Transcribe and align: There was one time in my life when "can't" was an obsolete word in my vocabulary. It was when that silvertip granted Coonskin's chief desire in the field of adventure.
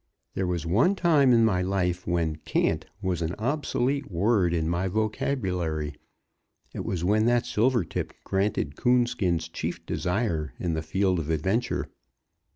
There 0.33 0.47
was 0.47 0.65
one 0.65 0.95
time 0.95 1.31
in 1.31 1.45
my 1.45 1.61
life 1.61 2.07
when 2.07 2.37
"can't" 2.37 2.87
was 3.03 3.21
an 3.21 3.35
obsolete 3.37 4.09
word 4.09 4.51
in 4.51 4.67
my 4.67 4.87
vocabulary. 4.87 5.93
It 6.73 6.83
was 6.83 7.03
when 7.03 7.25
that 7.27 7.45
silvertip 7.45 8.11
granted 8.23 8.75
Coonskin's 8.75 9.47
chief 9.47 9.85
desire 9.85 10.55
in 10.59 10.73
the 10.73 10.81
field 10.81 11.19
of 11.19 11.29
adventure. 11.29 11.87